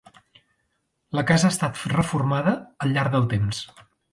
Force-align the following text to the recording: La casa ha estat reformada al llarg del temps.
La 1.19 1.25
casa 1.33 1.47
ha 1.51 1.53
estat 1.55 1.83
reformada 1.95 2.55
al 2.87 2.97
llarg 2.97 3.17
del 3.17 3.33
temps. 3.37 3.63